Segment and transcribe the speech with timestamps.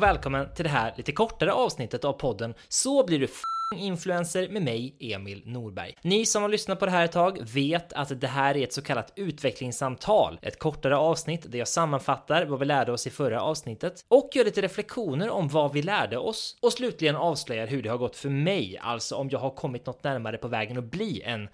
[0.00, 3.28] Och välkommen till det här lite kortare avsnittet av podden Så blir du
[3.76, 5.94] influencer med mig, Emil Norberg.
[6.02, 8.72] Ni som har lyssnat på det här ett tag vet att det här är ett
[8.72, 13.42] så kallat utvecklingssamtal, ett kortare avsnitt där jag sammanfattar vad vi lärde oss i förra
[13.42, 17.88] avsnittet och gör lite reflektioner om vad vi lärde oss och slutligen avslöjar hur det
[17.88, 21.22] har gått för mig, alltså om jag har kommit något närmare på vägen att bli
[21.22, 21.48] en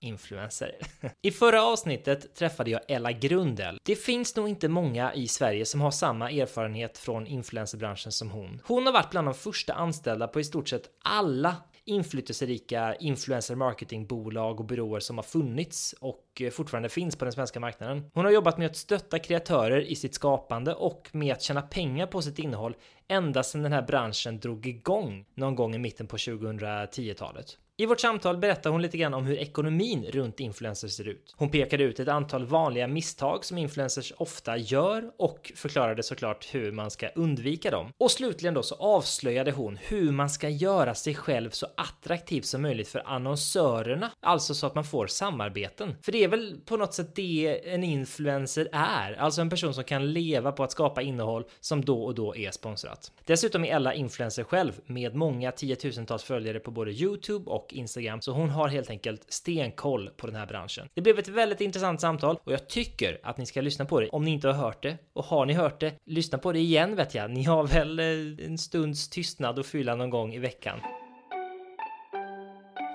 [0.00, 0.74] influencer.
[1.22, 3.78] I förra avsnittet träffade jag Ella Grundel.
[3.82, 8.62] Det finns nog inte många i Sverige som har samma erfarenhet från influencerbranschen som hon.
[8.64, 11.56] Hon har varit bland de första anställda på i stort sett alla
[11.88, 17.60] inflytelserika influencer marketingbolag och byråer som har funnits och eh, fortfarande finns på den svenska
[17.60, 18.10] marknaden.
[18.14, 22.06] Hon har jobbat med att stötta kreatörer i sitt skapande och med att tjäna pengar
[22.06, 22.76] på sitt innehåll
[23.08, 27.58] ända sedan den här branschen drog igång någon gång i mitten på 2010-talet.
[27.80, 31.34] I vårt samtal berättar hon lite grann om hur ekonomin runt influencers ser ut.
[31.36, 36.72] Hon pekade ut ett antal vanliga misstag som influencers ofta gör och förklarade såklart hur
[36.72, 37.92] man ska undvika dem.
[37.98, 42.62] Och slutligen då så avslöjade hon hur man ska göra sig själv så attraktiv som
[42.62, 45.94] möjligt för annonsörerna, alltså så att man får samarbeten.
[46.02, 49.84] För det är väl på något sätt det en influencer är, alltså en person som
[49.84, 53.12] kan leva på att skapa innehåll som då och då är sponsrat.
[53.24, 58.20] Dessutom är Ella influencer själv med många tiotusentals följare på både Youtube och och Instagram,
[58.20, 60.88] så hon har helt enkelt stenkoll på den här branschen.
[60.94, 64.08] Det blev ett väldigt intressant samtal och jag tycker att ni ska lyssna på det
[64.08, 64.98] om ni inte har hört det.
[65.12, 67.30] Och har ni hört det, lyssna på det igen vet jag.
[67.30, 70.80] Ni har väl eh, en stunds tystnad och fylla någon gång i veckan.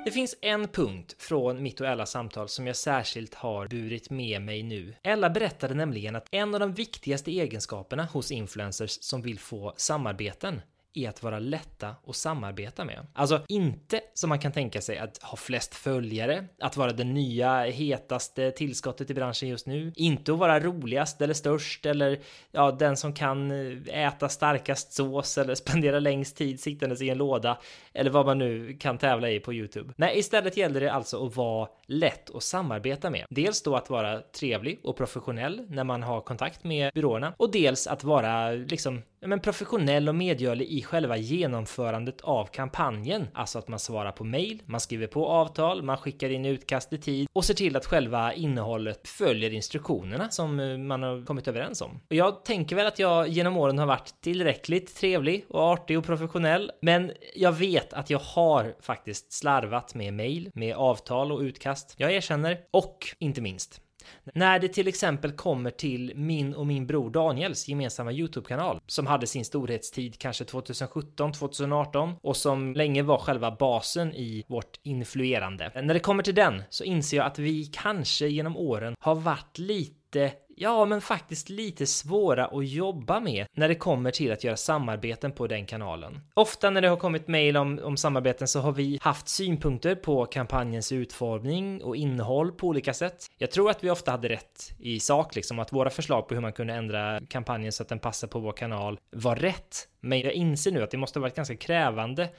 [0.05, 4.41] Det finns en punkt från mitt och Ellas samtal som jag särskilt har burit med
[4.41, 4.95] mig nu.
[5.03, 10.61] Ella berättade nämligen att en av de viktigaste egenskaperna hos influencers som vill få samarbeten
[10.93, 13.07] är att vara lätta att samarbeta med.
[13.13, 17.63] Alltså inte som man kan tänka sig att ha flest följare, att vara det nya
[17.63, 22.19] hetaste tillskottet i branschen just nu, inte att vara roligast eller störst eller
[22.51, 27.17] ja, den som kan eh, äta starkast sås eller spendera längst tid sittandes i en
[27.17, 27.57] låda
[27.93, 29.93] eller vad man nu kan tävla i på Youtube.
[29.97, 33.25] Nej, istället gäller det alltså att vara lätt att samarbeta med.
[33.29, 37.87] Dels då att vara trevlig och professionell när man har kontakt med byråerna och dels
[37.87, 43.27] att vara liksom men professionell och medgörlig i själva genomförandet av kampanjen.
[43.33, 46.97] Alltså att man svarar på mail, man skriver på avtal, man skickar in utkast i
[46.97, 51.81] tid och ser till att själva innehållet följer instruktionerna som eh, man har kommit överens
[51.81, 51.99] om.
[52.09, 56.05] Och jag tänker väl att jag genom åren har varit tillräckligt trevlig och artig och
[56.05, 61.82] professionell, men jag vet att jag har faktiskt slarvat med mail, med avtal och utkast.
[61.97, 63.81] Jag erkänner och inte minst
[64.33, 69.27] när det till exempel kommer till min och min bror Daniels gemensamma YouTube-kanal som hade
[69.27, 75.71] sin storhetstid kanske 2017, 2018 och som länge var själva basen i vårt influerande.
[75.75, 79.57] När det kommer till den så inser jag att vi kanske genom åren har varit
[79.57, 80.31] lite
[80.63, 85.31] ja, men faktiskt lite svåra att jobba med när det kommer till att göra samarbeten
[85.31, 86.19] på den kanalen.
[86.33, 90.25] Ofta när det har kommit mejl om, om samarbeten så har vi haft synpunkter på
[90.25, 93.25] kampanjens utformning och innehåll på olika sätt.
[93.37, 96.41] Jag tror att vi ofta hade rätt i sak, liksom att våra förslag på hur
[96.41, 99.87] man kunde ändra kampanjen så att den passar på vår kanal var rätt.
[99.99, 102.29] Men jag inser nu att det måste ha varit ganska krävande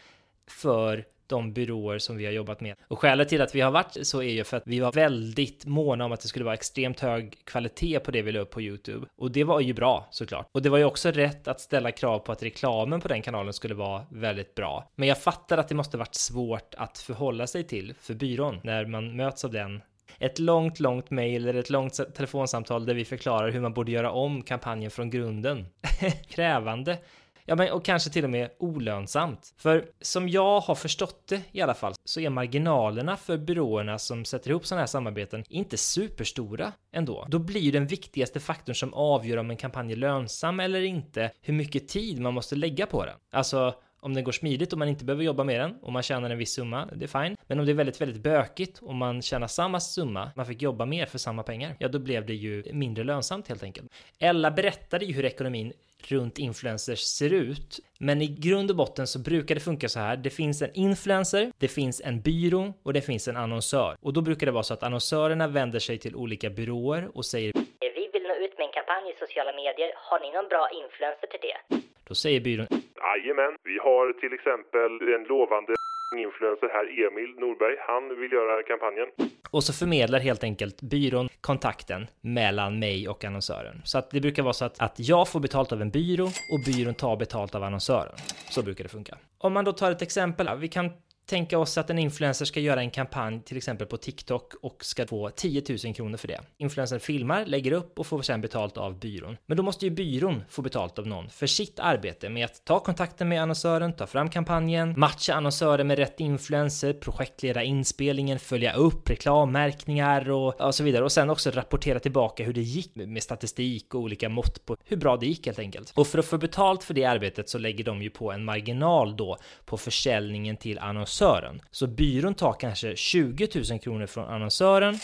[0.46, 2.76] för de byråer som vi har jobbat med.
[2.88, 5.66] Och skälet till att vi har varit så är ju för att vi var väldigt
[5.66, 8.62] måna om att det skulle vara extremt hög kvalitet på det vi la upp på
[8.62, 9.06] YouTube.
[9.16, 10.48] Och det var ju bra såklart.
[10.52, 13.52] Och det var ju också rätt att ställa krav på att reklamen på den kanalen
[13.52, 14.90] skulle vara väldigt bra.
[14.94, 18.86] Men jag fattar att det måste varit svårt att förhålla sig till för byrån när
[18.86, 19.82] man möts av den
[20.18, 24.10] ett långt, långt mejl eller ett långt telefonsamtal där vi förklarar hur man borde göra
[24.10, 25.66] om kampanjen från grunden.
[26.28, 26.98] Krävande.
[27.46, 29.54] Ja, men och kanske till och med olönsamt.
[29.56, 34.24] För som jag har förstått det i alla fall så är marginalerna för byråerna som
[34.24, 37.26] sätter ihop sådana här samarbeten inte superstora ändå.
[37.28, 41.30] Då blir ju den viktigaste faktorn som avgör om en kampanj är lönsam eller inte
[41.40, 43.14] hur mycket tid man måste lägga på den.
[43.32, 43.74] Alltså
[44.04, 46.38] om den går smidigt och man inte behöver jobba med den och man tjänar en
[46.38, 47.36] viss summa, det är fine.
[47.46, 50.86] Men om det är väldigt, väldigt bökigt och man tjänar samma summa, man fick jobba
[50.86, 53.92] mer för samma pengar, ja då blev det ju mindre lönsamt helt enkelt.
[54.18, 57.80] Ella berättade ju hur ekonomin runt influencers ser ut.
[57.98, 60.16] Men i grund och botten så brukar det funka så här.
[60.16, 63.96] Det finns en influencer, det finns en byrå och det finns en annonsör.
[64.02, 67.52] Och då brukar det vara så att annonsörerna vänder sig till olika byråer och säger
[67.80, 69.92] Vi vill nå ut med en kampanj i sociala medier.
[69.96, 71.83] Har ni någon bra influencer till det?
[72.08, 72.66] Då säger byrån
[73.04, 75.74] Jajamän, vi har till exempel en lovande
[76.16, 77.76] influencer här, Emil Norberg.
[77.88, 79.08] Han vill göra kampanjen.
[79.50, 83.82] Och så förmedlar helt enkelt byrån kontakten mellan mig och annonsören.
[83.84, 86.60] Så att det brukar vara så att, att jag får betalt av en byrå och
[86.66, 88.14] byrån tar betalt av annonsören.
[88.50, 89.18] Så brukar det funka.
[89.38, 90.90] Om man då tar ett exempel, vi kan
[91.26, 95.06] tänka oss att en influencer ska göra en kampanj till exempel på TikTok och ska
[95.06, 96.40] få 10 000 kronor för det.
[96.56, 99.36] Influencern filmar, lägger upp och får sedan betalt av byrån.
[99.46, 102.80] Men då måste ju byrån få betalt av någon för sitt arbete med att ta
[102.80, 109.10] kontakten med annonsören, ta fram kampanjen, matcha annonsören med rätt influencer, projektleda inspelningen, följa upp
[109.10, 113.94] reklammärkningar och, och så vidare och sen också rapportera tillbaka hur det gick med statistik
[113.94, 115.92] och olika mått på hur bra det gick helt enkelt.
[115.96, 119.16] Och för att få betalt för det arbetet så lägger de ju på en marginal
[119.16, 121.60] då på försäljningen till annonsören annonsören.
[121.70, 124.98] Så byrån tar kanske 20 000 kronor från annonsören,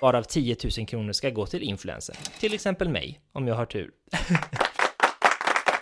[0.00, 2.16] varav 10 000 kronor ska gå till influensen.
[2.40, 3.90] Till exempel mig, om jag har tur.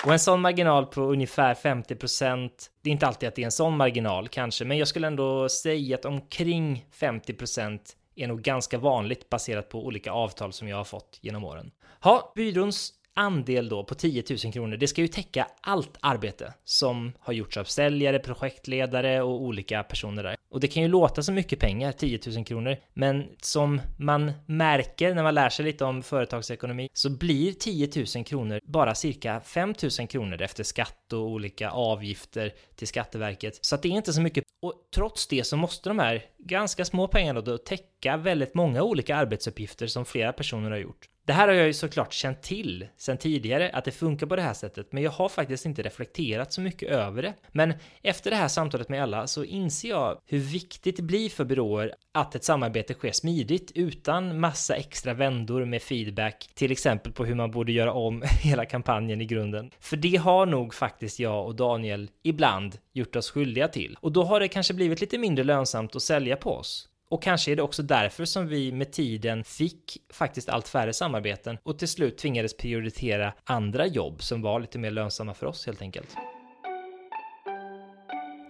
[0.05, 2.51] Och en sån marginal på ungefär 50%,
[2.83, 5.49] det är inte alltid att det är en sån marginal kanske, men jag skulle ändå
[5.49, 7.81] säga att omkring 50%
[8.17, 11.71] är nog ganska vanligt baserat på olika avtal som jag har fått genom åren.
[12.03, 17.13] Ja, byråns andel då på 10 000 kronor, det ska ju täcka allt arbete som
[17.21, 20.37] har gjorts av säljare, projektledare och olika personer där.
[20.51, 25.15] Och det kan ju låta som mycket pengar, 10 000 kronor, men som man märker
[25.15, 29.75] när man lär sig lite om företagsekonomi så blir 10 000 kronor bara cirka 5
[29.99, 33.65] 000 kronor efter skatt och olika avgifter till Skatteverket.
[33.65, 34.45] Så att det är inte så mycket.
[34.63, 38.83] Och trots det så måste de här ganska små pengar då att täcka väldigt många
[38.83, 41.09] olika arbetsuppgifter som flera personer har gjort.
[41.29, 44.43] Det här har jag ju såklart känt till sedan tidigare, att det funkar på det
[44.43, 47.35] här sättet, men jag har faktiskt inte reflekterat så mycket över det.
[47.53, 51.45] Men efter det här samtalet med alla så inser jag hur viktigt det blir för
[51.45, 57.25] byråer att ett samarbete sker smidigt utan massa extra vändor med feedback, till exempel på
[57.25, 59.71] hur man borde göra om hela kampanjen i grunden.
[59.81, 63.97] För det har nog faktiskt jag och Daniel ibland gjort oss skyldiga till.
[64.01, 66.89] Och då har det kanske blivit lite mindre lönsamt att sälja på oss.
[67.11, 71.59] Och kanske är det också därför som vi med tiden fick faktiskt allt färre samarbeten
[71.63, 75.83] och till slut tvingades prioritera andra jobb som var lite mer lönsamma för oss helt
[75.83, 76.17] enkelt.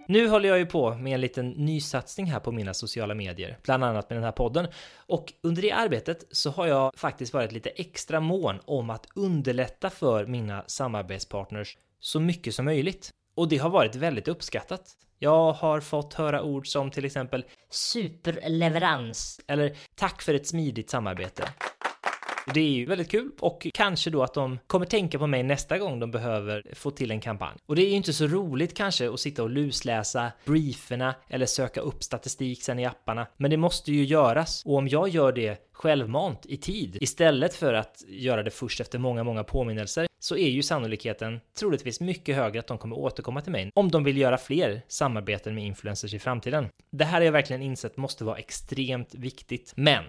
[0.09, 3.83] Nu håller jag ju på med en liten nysatsning här på mina sociala medier, bland
[3.83, 4.67] annat med den här podden.
[4.95, 9.89] Och under det arbetet så har jag faktiskt varit lite extra mån om att underlätta
[9.89, 13.09] för mina samarbetspartners så mycket som möjligt.
[13.35, 14.95] Och det har varit väldigt uppskattat.
[15.19, 21.43] Jag har fått höra ord som till exempel superleverans eller tack för ett smidigt samarbete.
[22.53, 25.77] Det är ju väldigt kul och kanske då att de kommer tänka på mig nästa
[25.77, 27.57] gång de behöver få till en kampanj.
[27.65, 31.81] Och det är ju inte så roligt kanske att sitta och lusläsa brieferna eller söka
[31.81, 34.63] upp statistik sen i apparna, men det måste ju göras.
[34.65, 38.99] Och om jag gör det självmant i tid istället för att göra det först efter
[38.99, 43.51] många, många påminnelser så är ju sannolikheten troligtvis mycket högre att de kommer återkomma till
[43.51, 46.67] mig om de vill göra fler samarbeten med influencers i framtiden.
[46.91, 50.03] Det här har jag verkligen insett måste vara extremt viktigt, men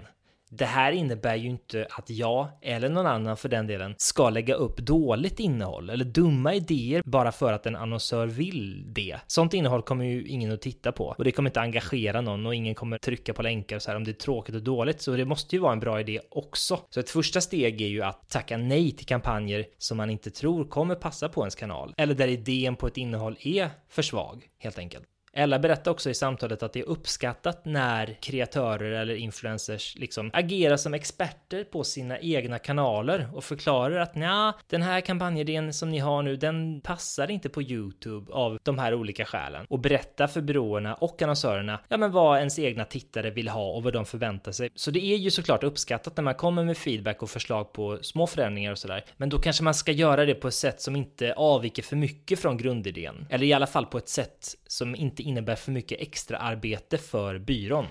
[0.53, 4.55] det här innebär ju inte att jag, eller någon annan för den delen, ska lägga
[4.55, 9.17] upp dåligt innehåll eller dumma idéer bara för att en annonsör vill det.
[9.27, 12.55] Sånt innehåll kommer ju ingen att titta på och det kommer inte engagera någon och
[12.55, 15.01] ingen kommer trycka på länkar och så här om det är tråkigt och dåligt.
[15.01, 16.81] Så det måste ju vara en bra idé också.
[16.91, 20.65] Så ett första steg är ju att tacka nej till kampanjer som man inte tror
[20.65, 24.79] kommer passa på ens kanal eller där idén på ett innehåll är för svag helt
[24.79, 25.05] enkelt.
[25.33, 30.77] Ella berättade också i samtalet att det är uppskattat när kreatörer eller influencers liksom agerar
[30.77, 35.99] som experter på sina egna kanaler och förklarar att ja, den här kampanjidén som ni
[35.99, 40.41] har nu, den passar inte på YouTube av de här olika skälen och berätta för
[40.41, 44.53] byråerna och annonsörerna, ja, men vad ens egna tittare vill ha och vad de förväntar
[44.53, 44.71] sig.
[44.75, 48.27] Så det är ju såklart uppskattat när man kommer med feedback och förslag på små
[48.27, 49.05] förändringar och sådär.
[49.17, 52.39] Men då kanske man ska göra det på ett sätt som inte avviker för mycket
[52.39, 56.39] från grundidén, eller i alla fall på ett sätt som inte innebär för mycket extra
[56.39, 57.87] arbete för byrån.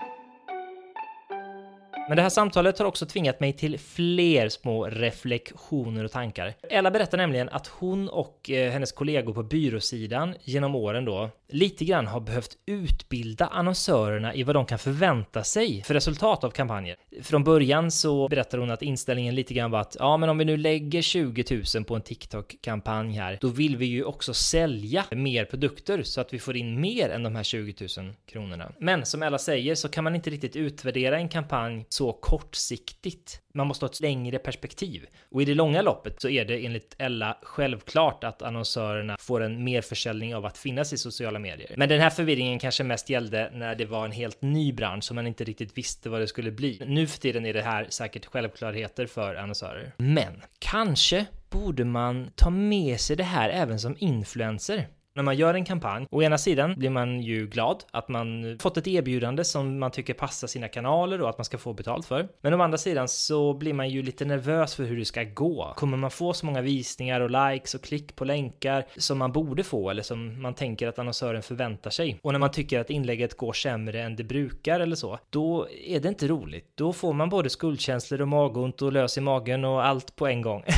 [2.10, 6.54] Men det här samtalet har också tvingat mig till fler små reflektioner och tankar.
[6.70, 11.84] Ella berättar nämligen att hon och eh, hennes kollegor på byråsidan genom åren då lite
[11.84, 16.96] grann har behövt utbilda annonsörerna i vad de kan förvänta sig för resultat av kampanjer.
[17.22, 20.44] Från början så berättar hon att inställningen lite grann var att ja, men om vi
[20.44, 25.44] nu lägger 20 000 på en TikTok-kampanj här, då vill vi ju också sälja mer
[25.44, 28.72] produkter så att vi får in mer än de här 20 000 kronorna.
[28.78, 33.40] Men som Ella säger så kan man inte riktigt utvärdera en kampanj så kortsiktigt.
[33.54, 35.06] Man måste ha ett längre perspektiv.
[35.30, 39.64] Och i det långa loppet så är det enligt Ella självklart att annonsörerna får en
[39.64, 41.74] merförsäljning av att finnas i sociala medier.
[41.76, 45.14] Men den här förvirringen kanske mest gällde när det var en helt ny bransch som
[45.14, 46.82] man inte riktigt visste vad det skulle bli.
[46.86, 49.92] Nu för tiden är det här säkert självklarheter för annonsörer.
[49.96, 54.88] Men kanske borde man ta med sig det här även som influencer.
[55.14, 58.76] När man gör en kampanj, å ena sidan blir man ju glad att man fått
[58.76, 62.28] ett erbjudande som man tycker passar sina kanaler och att man ska få betalt för.
[62.40, 65.72] Men å andra sidan så blir man ju lite nervös för hur det ska gå.
[65.76, 69.64] Kommer man få så många visningar och likes och klick på länkar som man borde
[69.64, 72.18] få eller som man tänker att annonsören förväntar sig?
[72.22, 76.00] Och när man tycker att inlägget går sämre än det brukar eller så, då är
[76.00, 76.72] det inte roligt.
[76.74, 80.42] Då får man både skuldkänslor och magont och lös i magen och allt på en
[80.42, 80.64] gång.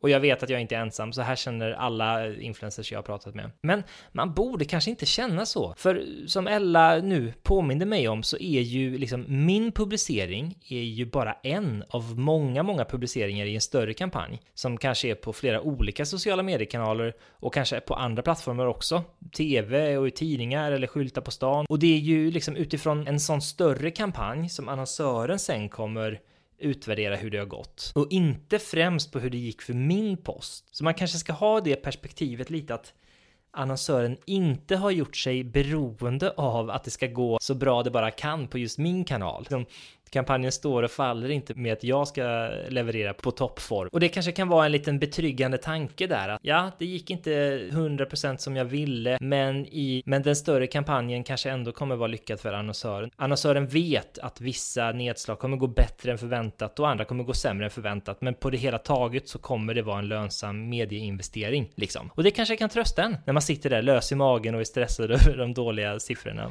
[0.00, 3.02] och jag vet att jag inte är ensam, så här känner alla influencers jag har
[3.02, 3.50] pratat med.
[3.62, 5.74] Men man borde kanske inte känna så.
[5.76, 11.06] För som Ella nu påminde mig om så är ju liksom min publicering är ju
[11.06, 15.60] bara en av många, många publiceringar i en större kampanj som kanske är på flera
[15.60, 19.04] olika sociala mediekanaler och kanske på andra plattformar också.
[19.36, 21.66] TV och i tidningar eller skyltar på stan.
[21.68, 26.20] Och det är ju liksom utifrån en sån större kampanj som annonsören sen kommer
[26.60, 30.76] utvärdera hur det har gått och inte främst på hur det gick för min post.
[30.76, 32.94] Så man kanske ska ha det perspektivet lite att
[33.52, 38.10] annonsören inte har gjort sig beroende av att det ska gå så bra det bara
[38.10, 39.40] kan på just min kanal.
[39.42, 39.66] Liksom,
[40.10, 43.88] Kampanjen står och faller inte med att jag ska leverera på toppform.
[43.92, 47.30] Och det kanske kan vara en liten betryggande tanke där att ja, det gick inte
[47.70, 52.40] 100% som jag ville, men i men den större kampanjen kanske ändå kommer vara lyckad
[52.40, 53.10] för annonsören.
[53.16, 57.64] Annonsören vet att vissa nedslag kommer gå bättre än förväntat och andra kommer gå sämre
[57.64, 62.10] än förväntat, men på det hela taget så kommer det vara en lönsam medieinvestering liksom.
[62.14, 64.64] Och det kanske kan trösta en när man sitter där lös i magen och är
[64.64, 66.50] stressad över de dåliga siffrorna.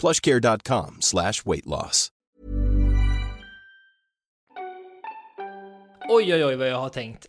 [0.00, 2.08] plushcare.com slash weight loss.
[6.10, 7.26] Oj, oj, oj vad jag har tänkt.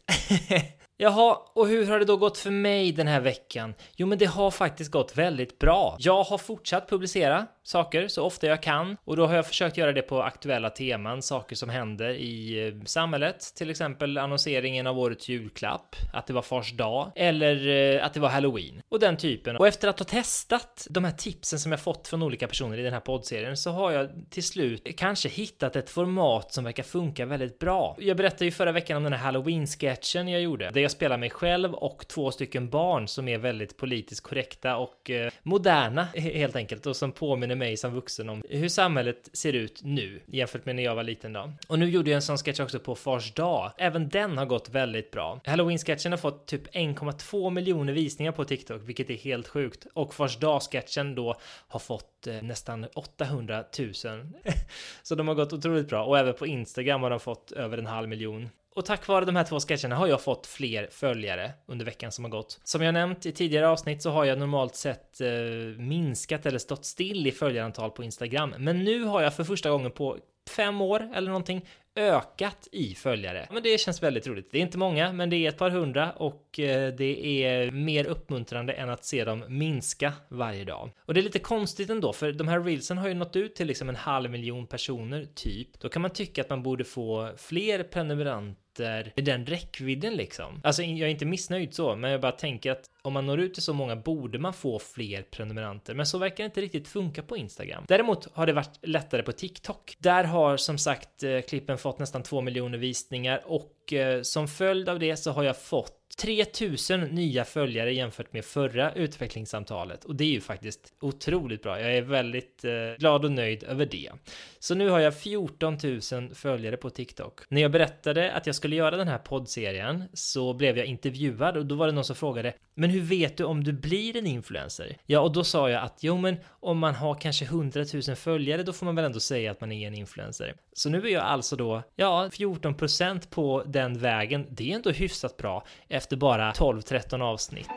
[0.98, 3.74] Jaha, och hur har det då gått för mig den här veckan?
[3.96, 5.96] Jo, men det har faktiskt gått väldigt bra.
[6.00, 9.92] Jag har fortsatt publicera saker så ofta jag kan och då har jag försökt göra
[9.92, 15.30] det på aktuella teman, saker som händer i eh, samhället, till exempel annonseringen av årets
[15.30, 19.58] julklapp, att det var fars dag eller eh, att det var halloween och den typen.
[19.58, 22.82] Och efter att ha testat de här tipsen som jag fått från olika personer i
[22.82, 27.26] den här poddserien så har jag till slut kanske hittat ett format som verkar funka
[27.26, 27.96] väldigt bra.
[28.00, 31.30] Jag berättade ju förra veckan om den här halloween-sketchen jag gjorde, där jag spelar mig
[31.30, 36.86] själv och två stycken barn som är väldigt politiskt korrekta och eh, moderna helt enkelt
[36.86, 40.84] och som påminner mig som vuxen om hur samhället ser ut nu jämfört med när
[40.84, 41.54] jag var liten då.
[41.68, 43.72] Och nu gjorde jag en sån sketch också på Fars dag.
[43.78, 45.42] Även den har gått väldigt bra.
[45.46, 49.88] Halloween-sketchen har fått typ 1,2 miljoner visningar på TikTok, vilket är helt sjukt.
[49.94, 51.36] Och Fars dag-sketchen då
[51.68, 53.94] har fått eh, nästan 800 000.
[55.04, 56.06] Så de har gått otroligt bra.
[56.06, 58.50] Och även på Instagram har de fått över en halv miljon.
[58.80, 62.24] Och tack vare de här två sketcherna har jag fått fler följare under veckan som
[62.24, 62.60] har gått.
[62.64, 65.30] Som jag nämnt i tidigare avsnitt så har jag normalt sett eh,
[65.78, 68.54] minskat eller stått still i följarantal på Instagram.
[68.58, 70.18] Men nu har jag för första gången på
[70.50, 73.48] fem år eller någonting ökat i följare.
[73.52, 74.52] Men det känns väldigt roligt.
[74.52, 78.06] Det är inte många, men det är ett par hundra och eh, det är mer
[78.06, 80.92] uppmuntrande än att se dem minska varje dag.
[81.06, 83.68] Och det är lite konstigt ändå, för de här reelsen har ju nått ut till
[83.68, 85.80] liksom en halv miljon personer typ.
[85.80, 90.62] Då kan man tycka att man borde få fler prenumeranter efter med den räckvidden liksom.
[90.64, 93.54] Alltså jag är inte missnöjd så, men jag bara tänker att om man når ut
[93.54, 95.94] till så många borde man få fler prenumeranter.
[95.94, 97.84] Men så verkar det inte riktigt funka på Instagram.
[97.88, 99.96] Däremot har det varit lättare på TikTok.
[100.00, 104.90] Där har som sagt eh, klippen fått nästan två miljoner visningar och eh, som följd
[104.90, 110.24] av det så har jag fått 3000 nya följare jämfört med förra utvecklingssamtalet och det
[110.24, 111.82] är ju faktiskt otroligt bra.
[111.82, 114.12] Jag är väldigt eh, glad och nöjd över det.
[114.60, 115.78] Så nu har jag 14
[116.12, 117.40] 000 följare på TikTok.
[117.50, 121.66] När jag berättade att jag skulle göra den här poddserien så blev jag intervjuad och
[121.66, 124.98] då var det någon som frågade Men hur vet du om du blir en influencer?
[125.06, 128.64] Ja, och då sa jag att jo, men om man har kanske 100 000 följare
[128.64, 130.56] då får man väl ändå säga att man är en influencer.
[130.80, 134.46] Så nu är jag alltså då, ja, 14% på den vägen.
[134.50, 137.70] Det är ändå hyfsat bra efter bara 12-13 avsnitt.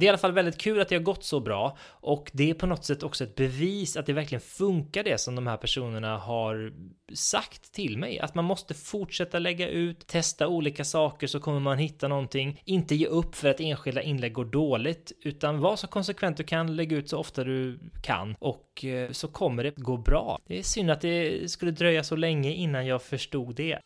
[0.00, 2.50] Det är i alla fall väldigt kul att det har gått så bra och det
[2.50, 5.56] är på något sätt också ett bevis att det verkligen funkar det som de här
[5.56, 6.72] personerna har
[7.14, 8.18] sagt till mig.
[8.18, 12.62] Att man måste fortsätta lägga ut, testa olika saker så kommer man hitta någonting.
[12.64, 16.76] Inte ge upp för att enskilda inlägg går dåligt, utan var så konsekvent du kan,
[16.76, 20.38] lägga ut så ofta du kan och eh, så kommer det gå bra.
[20.46, 23.78] Det är synd att det skulle dröja så länge innan jag förstod det.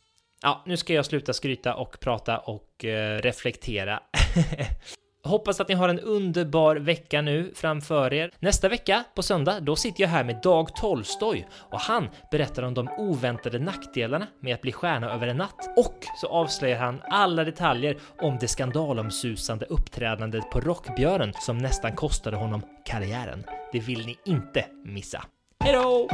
[0.43, 4.01] Ja, nu ska jag sluta skryta och prata och eh, reflektera.
[5.25, 8.31] Hoppas att ni har en underbar vecka nu framför er.
[8.39, 12.75] Nästa vecka, på söndag, då sitter jag här med Dag Tolstoj och han berättar om
[12.75, 15.71] de oväntade nackdelarna med att bli stjärna över en natt.
[15.77, 22.37] Och så avslöjar han alla detaljer om det skandalomsusande uppträdandet på Rockbjörnen som nästan kostade
[22.37, 23.45] honom karriären.
[23.73, 25.25] Det vill ni inte missa.
[25.65, 26.09] Hejdå!